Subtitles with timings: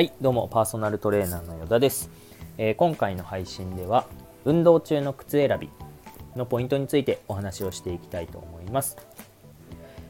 [0.00, 2.08] はいどうもパーソナルトレーナーの依田です、
[2.56, 4.06] えー、今回の配信では
[4.46, 5.68] 運動中の靴選び
[6.34, 8.96] のポイントについてお話をしていきたいと思います、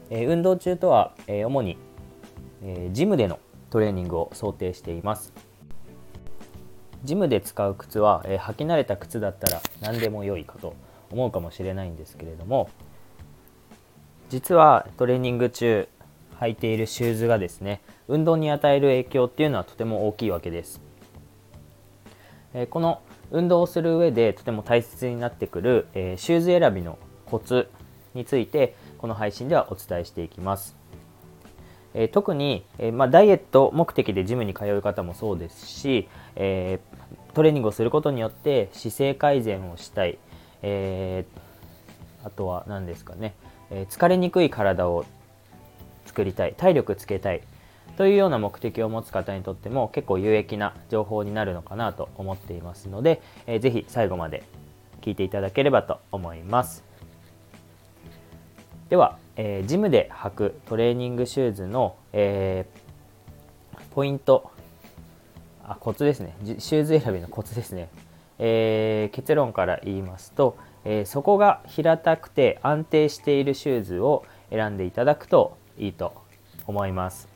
[0.09, 1.77] えー、運動中とは、えー、主に、
[2.63, 3.37] えジムでの
[3.69, 5.33] トレーニングを想定しています。
[7.03, 10.73] ジムで使う靴は、え履き慣れた靴だったら何でも良いかと
[11.11, 12.69] 思うかもしれないんですけれども
[14.29, 15.89] 実はトレーニング中
[16.41, 20.81] 履いているシューズがですね運動に与える影響っていうのはとても大きいわけです、
[22.53, 27.69] えこの運動をする上でとても大切になってくる、えシューズ選びのコツ
[28.13, 30.75] についてこの配信ではお伝えしていきます、
[31.93, 36.79] え特に、えまあ、ダイエット目的でジムに通う方もそうですし、え
[37.35, 40.17] トレーニングをすることによって姿勢改善をしたい、
[40.63, 43.35] えー、あとは何ですかね、
[43.69, 45.05] え疲れにくい体を
[46.05, 47.41] 作りたい体力つけたい
[47.97, 54.43] というような目的を持つ方にとっても結構有益な情報になるのかなと思っていますので、えー、ぜひ最後まで
[55.01, 56.83] 聞いていただければと思います。
[58.89, 64.51] では、えー、ジムで履くトレーニングシューズの、えー、ポイント
[65.63, 66.35] あコツですね。
[66.43, 67.89] シューズ選びのコツですね、
[68.39, 76.13] えー、結論から言いますと、えー、底が平たくて安定しているシューズを選んでいただくといいと
[76.67, 77.27] 思います。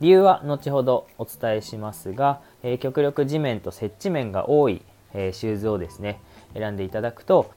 [0.00, 4.80] 理由は後ほどお伝えしますが、えー、極力地面と接地面が多い、
[5.12, 6.20] えー、シューズをですね
[6.54, 7.52] 選んでいただくと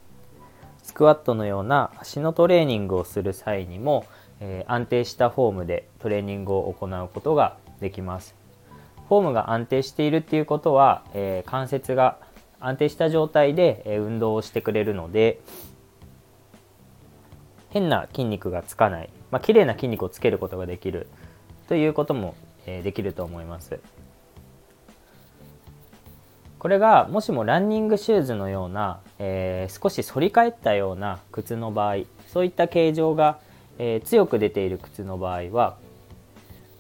[0.84, 4.06] スクワットのような足のトレーニングをする際にも、
[4.42, 8.36] えー、安定したフォームでトレーニングを行うことができます。
[9.08, 12.18] フォームが安定しているっていうことは、え関節が
[12.60, 15.40] 安定した状態で運動をしてくれるので、
[17.74, 21.08] 変な筋肉がつかない、まあ、綺麗な筋肉をつけることができる
[21.68, 22.36] ということも、
[22.68, 23.80] えー、できると思います。
[26.60, 33.40] これがもしもランニングシューズのような、えー、少し反り返ったような靴の場合そういった形状が、
[33.80, 35.76] えー、強く出ている靴の場合は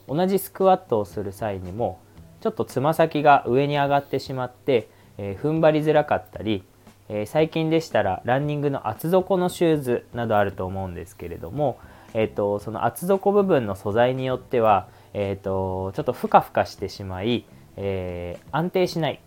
[0.07, 1.99] 同じスクワットをする際にも
[2.39, 6.63] ちょっとつま先が上に上がってしまって、えー、踏ん張りづらかったり
[7.09, 11.79] えー、最近でしたらランニングの厚底のシューズなどあると思うんですけれども、
[12.13, 17.45] えーと、その厚底部分の素材によっては、えーと、ちょっとふかふかしてしまい、
[17.77, 19.19] えー、安定しない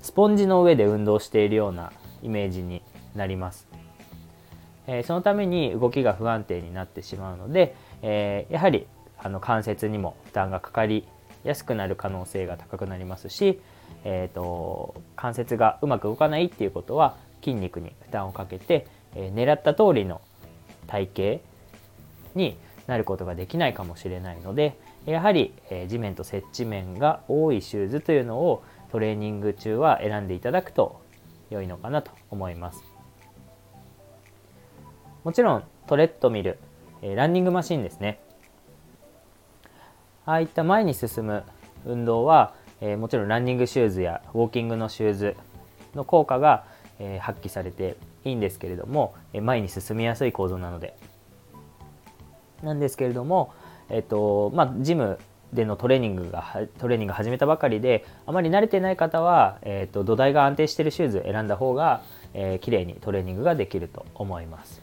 [0.00, 1.92] スポンジの上で運動しているような
[2.22, 2.82] イメージに
[3.14, 3.68] なります、
[4.86, 8.86] えー、そのために動きが不安定になってしまうので、えやはり
[9.18, 11.06] あの関節にも負担がかかり
[11.44, 13.60] やすくなる可能性が高くなりますし、
[14.04, 20.20] えーと、関節がうまく動かないっていうことは筋肉に負担をかけて、えー、狙った通りの
[20.86, 21.44] 体型
[22.34, 31.00] になることができないかもしれないのでやはり、えー、地面と接地面が多いシューズというのをトレーニング中は選んでいただくと
[31.50, 32.82] 良いのかなと思います。
[35.24, 36.58] もちろんトレッドミル、
[37.00, 38.20] えー、ランニングマシンですね。
[40.24, 41.44] ああいった前に進む
[41.84, 42.54] 運動は
[42.84, 45.36] えー、もちろんランニングシューズやウォーキングのシューズ
[45.94, 46.64] の効果が、
[46.98, 50.96] えー、発揮されていいんですけれども、え前に進みやすい構造なので。
[52.62, 53.52] なんですけれども、
[53.88, 55.18] えっとまあ、ジム
[55.52, 56.44] でのトレーニングが
[56.78, 62.02] トレーニング始めたばかりであまり慣れてない方は、えーと、土台が安定しているシューズ選んだ方が、
[62.34, 64.80] えー、綺麗にトレーニングができると思います。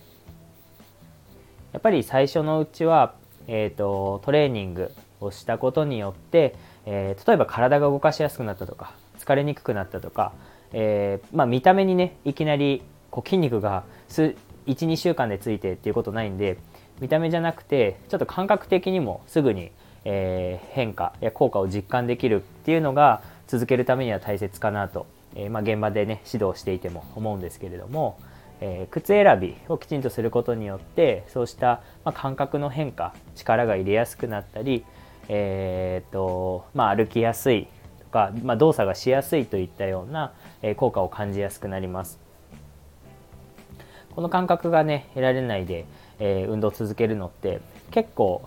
[1.73, 3.13] やっぱり最初のうちは、
[3.47, 6.55] えーとトレーニングをしたことによって
[6.91, 10.33] えー、例えば体が動かしやすくなったとか疲れにくくなったとか、
[10.73, 16.57] えー、まあ、見た目にねいきなりこう筋肉が12週間でついてっていうことないんで
[16.99, 19.71] 見た目じゃなくてちょっと感覚的にもすぐに、
[20.03, 28.19] えー、変化や効果を実感できるっていうのが続けるためには大切かなと、えまあ、現場でね指導していても思うんですけれども、
[28.61, 34.85] え靴選びをきちんとすることによってそうした、ま感覚の変化力が入れやすくなったり
[35.29, 37.67] えーとまあ、歩きやすい
[37.99, 42.19] とか、まあ、動作がしやすいといったような、え効果を感じやすくなります。
[44.15, 45.85] この感覚がね得られないで、
[46.19, 47.61] えー、運動を続けるのって
[47.91, 48.41] 結構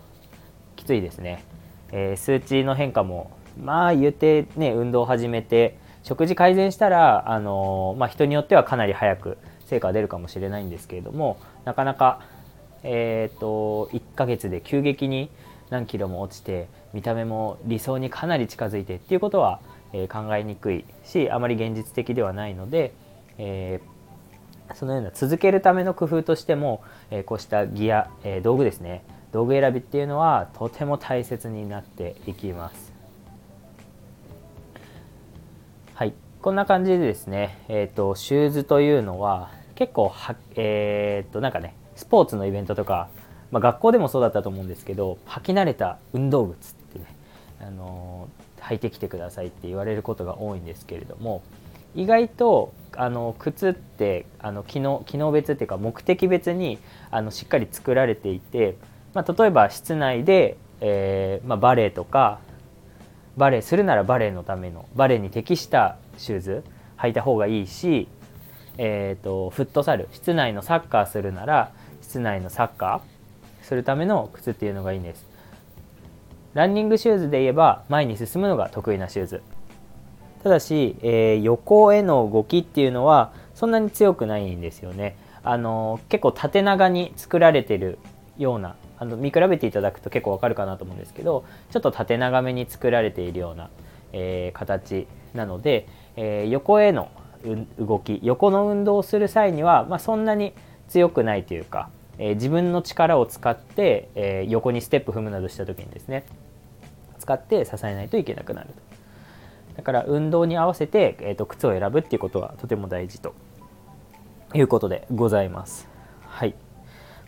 [0.76, 1.44] きついですね、
[1.93, 12.20] えー、数値の変化もまあ言うてね運動を始めて食事改善したら、あのー、まあ、人によってはかなり早く成果が出るかもしれないんですけれどもなかなか、
[12.82, 15.31] えーと1ヶ月で急激に
[15.72, 19.60] 何キロも落ちて見た目も理想にかなり近づいてっていうことは、
[19.94, 22.92] えー、考えにくいしあまり現実的ではないので、
[23.38, 29.02] えー、そのような続けるための工夫としても、えー、こうしたギア、え道具ですね。
[29.32, 32.92] 道具選びっていうのはとても大切になっていきます。
[35.94, 36.12] はい。
[36.42, 43.08] こんな感じでですねえっ、ー、とシューズというのは結構はえっ、ー、となんかねスポーツのイベントとか、
[43.52, 47.04] まあ、学校でもそうだったと思うんですけど履き慣れた運動靴ってね
[47.60, 48.28] あの
[48.60, 51.43] 履いてきてくださいって言われることが多いんですけれども
[51.94, 56.78] 意外とあの靴ってあの機能機能別っていうか目的別に
[57.10, 58.76] あのしっかり作られていて
[59.14, 62.40] まあ、例えば室内で、えーまあ、バレエとか
[63.37, 66.64] バレエするならバレエのためのバレエに適したシューズ
[66.98, 68.08] 履いた方がいいし、
[68.78, 71.72] えーと、フットサル室内のサッカーするなら
[72.02, 73.11] 室内のサッカー
[73.62, 75.26] するための靴っていうのがいいんです。
[76.54, 79.42] ランニングシューズで言えば前に進むのが得意なシューズ。
[80.42, 85.16] ただし、えー、横への動きっていうのはそんなに強くないんですよね。
[85.44, 87.98] あの結構縦長に作られてる
[88.38, 93.68] ようなあの見比べていただくと結構わかるかなと思うんですけどちょっと縦長めに作られているような、
[94.12, 97.10] えー、形なので、えー、横への
[97.78, 100.52] 動き横の運動をする際には、まあ、そんなに
[100.88, 101.88] 強くないというか、
[102.30, 106.24] え、自分の力を使って、え横にステップ踏むなどした時にですね
[107.19, 108.74] 使って支えないといけなくなると。
[109.76, 113.34] だから運動に合わせて、えーと靴を選ぶっていうことはとても大事と
[114.54, 115.88] いうことでございます。
[116.26, 116.54] はい。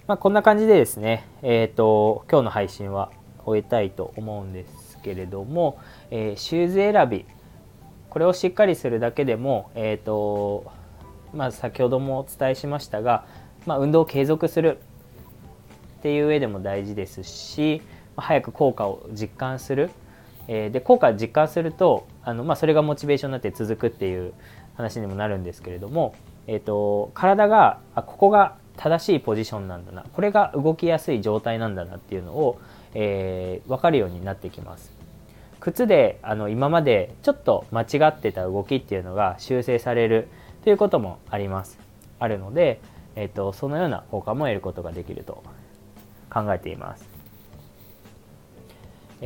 [0.07, 3.11] まあ、こんな感じでですね、えーと、今日の配信は
[3.47, 5.79] 終えたいと思うんですけれども、
[6.11, 7.25] えー、シューズ選び
[8.11, 10.71] これをしっかりするだけでも、えーと
[11.33, 13.25] まあ、先ほどもお伝えしましたが、
[13.67, 14.79] まあ、運動を継続する
[15.99, 17.83] っていう上でも大事ですし、
[18.17, 19.91] まあ、早く効果を実感する、
[20.49, 24.33] えー、で効果を実感するとあの、まあ、それがモチベーションになって続くっていう
[24.77, 26.15] 話にもなるんですけれども、
[26.47, 30.05] えーと体があここが正しいポジションなんだな。
[30.13, 32.61] これが動きやすい状態なんだなっていうのを、
[32.95, 34.93] えー、分かるようになってきます。
[35.61, 40.29] 靴であの今までちょっと間違ってた動きっていうのが修正される
[40.65, 41.79] ということもあります。
[42.19, 42.81] あるので、
[43.17, 45.43] えーと、そのような効果も得ることができると
[46.31, 47.15] 考えています。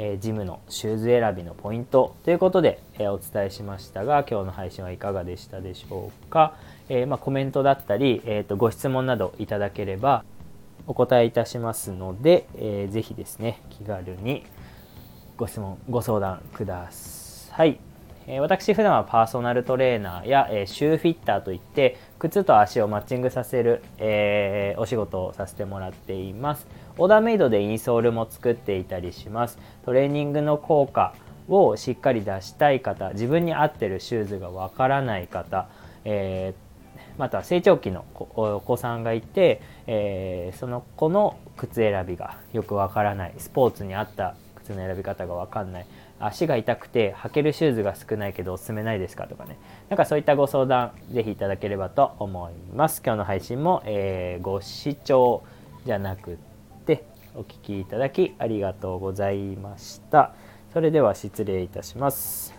[0.01, 6.55] えー、ジムのシューズ選びのポイントということで、えー、お伝えしましたが今日の配信はいかがでしたでしょうか、
[6.89, 10.25] えー、まあ、コメントだったり、えーと、ご質問などいただければ
[10.87, 14.45] お答えいたしますので、えー、ぜひですね気軽に
[15.37, 17.81] ご質問ご相談ください、
[18.41, 26.67] 私普段はパーソナルトレーナーや、えシューフィッターといって靴と足をマッチングさせる、えお仕事をさせてもらっています。
[26.99, 29.59] オーダーメイドでインソールも作っていたりします。
[29.87, 31.15] トレーニングの効果
[31.49, 35.69] をしっかり出したい方自分に合ってるシューズがわからない方、
[36.05, 36.69] えー
[37.19, 43.35] また成長期のお子さんがいて、えー、その子の靴選びがよくわからない。
[43.39, 45.87] スポーツに合った靴の選び方がわかんない。
[46.21, 49.27] 足が痛くて履けるシューズが少ないけどおすすめないですか？
[49.27, 49.59] とかね。
[49.89, 53.03] なんかそういったご相談ぜひいただければと思います。
[53.05, 55.45] 今日の配信も、えー、ご視聴
[55.87, 56.39] じゃなく
[56.87, 57.05] て
[57.35, 60.35] お聴きいただきありがとうございました。
[60.73, 62.55] それでは失礼いたします。